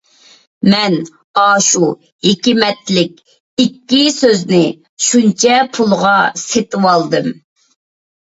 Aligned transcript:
مەن 0.73 0.95
ئاشۇ 1.41 1.89
ھېكمەتلىك 2.27 3.19
ئىككى 3.65 4.01
سۆزنى 4.15 4.63
شۇنچە 5.09 5.59
پۇلغا 5.77 6.15
سېتىۋالدىم. 6.45 7.29